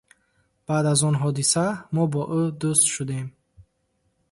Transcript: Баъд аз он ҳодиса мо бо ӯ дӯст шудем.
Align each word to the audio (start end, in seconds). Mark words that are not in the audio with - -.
Баъд 0.65 0.85
аз 0.91 0.99
он 1.09 1.15
ҳодиса 1.21 1.65
мо 1.93 2.03
бо 2.11 2.21
ӯ 2.39 2.41
дӯст 2.59 2.83
шудем. 2.93 3.27